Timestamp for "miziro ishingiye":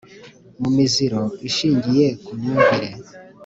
0.77-2.07